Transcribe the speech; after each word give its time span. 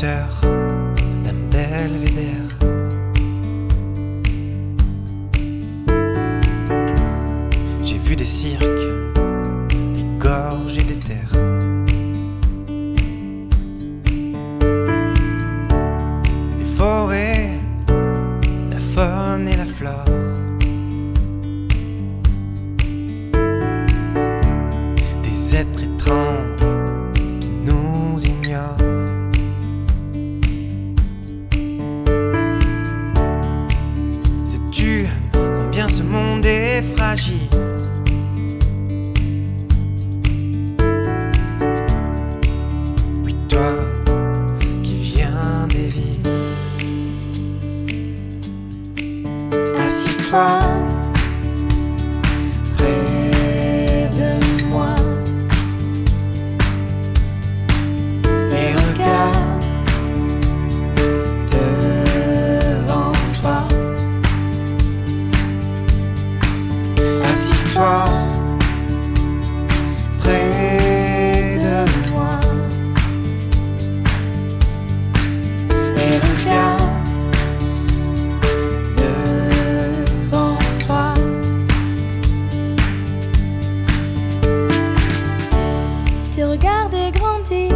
d'un 0.00 1.34
belvédère. 1.50 2.48
J'ai 7.84 7.98
vu 7.98 8.16
des 8.16 8.24
cirques, 8.24 8.64
des 9.68 10.18
gorges 10.18 10.78
et 10.78 10.84
des 10.84 10.96
terres. 10.96 11.36
Des 16.58 16.70
forêts, 16.78 17.58
la 18.70 18.80
faune 18.94 19.48
et 19.48 19.56
la 19.56 19.66
flore. 19.66 20.04
Des 25.22 25.56
êtres 25.56 25.89
Oui, 43.24 43.34
toi 43.48 43.72
qui 44.84 44.94
viens 44.94 45.66
des 45.68 45.88
villes. 45.88 46.30
Assieds-toi 49.76 50.89
regardé 86.60 87.10
grandir, 87.12 87.74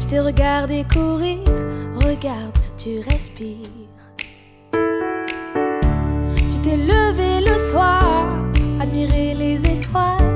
je 0.00 0.06
t'ai 0.06 0.20
regardé 0.20 0.84
courir. 0.92 1.38
Regarde, 1.94 2.56
tu 2.76 3.00
respires. 3.08 3.88
Tu 6.50 6.58
t'es 6.62 6.76
levé 6.76 7.46
le 7.46 7.56
soir, 7.56 8.26
admirer 8.80 9.34
les 9.34 9.56
étoiles. 9.64 10.27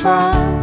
smile 0.00 0.59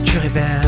nature 0.00 0.24
est 0.24 0.28
belle. 0.28 0.67